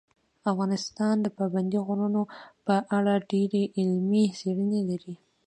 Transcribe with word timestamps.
افغانستان 0.51 1.15
د 1.21 1.27
پابندي 1.37 1.79
غرونو 1.87 2.21
په 2.65 2.75
اړه 2.97 3.13
ډېرې 3.31 3.63
علمي 3.77 4.25
څېړنې 4.39 4.81
لري. 4.89 5.15